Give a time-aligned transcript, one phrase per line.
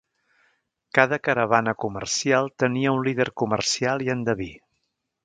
[0.99, 4.49] Cada caravana comercial tenia un líder comercial i endeví.